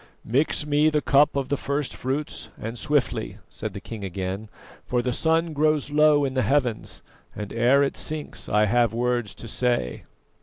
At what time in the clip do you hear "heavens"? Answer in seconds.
6.41-7.03